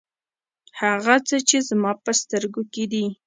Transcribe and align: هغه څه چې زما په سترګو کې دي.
هغه 0.81 1.15
څه 1.27 1.37
چې 1.49 1.57
زما 1.69 1.91
په 2.03 2.11
سترګو 2.21 2.61
کې 2.73 2.83
دي. 2.91 3.05